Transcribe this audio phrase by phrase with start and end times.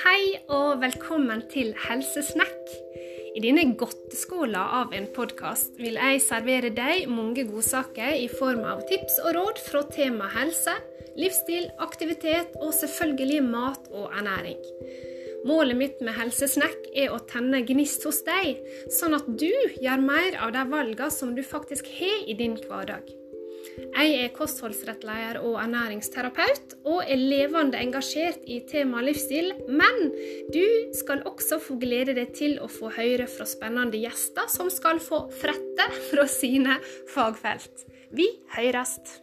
[0.00, 2.70] Hei og velkommen til Helsesnakk.
[3.36, 8.80] I denne godteskåla av en podkast vil jeg servere deg mange godsaker i form av
[8.88, 10.72] tips og råd fra tema helse,
[11.20, 14.60] livsstil, aktivitet og selvfølgelig mat og ernæring.
[15.44, 18.64] Målet mitt med Helsesnakk er å tenne gnist hos deg,
[18.96, 23.12] sånn at du gjør mer av de valgene som du faktisk har i din hverdag.
[23.92, 29.52] Jeg er kostholdsrettleder og ernæringsterapeut, og er levende engasjert i temaet livsstil.
[29.68, 30.12] Men
[30.54, 30.64] du
[30.98, 35.24] skal også få glede deg til å få høre fra spennende gjester som skal få
[35.42, 36.78] frette fra sine
[37.12, 37.86] fagfelt.
[38.12, 39.20] Vi høyrest!